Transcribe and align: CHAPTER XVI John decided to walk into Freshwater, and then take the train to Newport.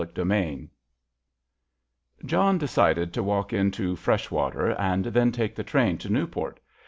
CHAPTER 0.03 0.25
XVI 0.25 0.69
John 2.25 2.57
decided 2.57 3.13
to 3.13 3.21
walk 3.21 3.53
into 3.53 3.95
Freshwater, 3.95 4.71
and 4.71 5.05
then 5.05 5.31
take 5.31 5.53
the 5.55 5.63
train 5.63 5.99
to 5.99 6.09
Newport. 6.09 6.59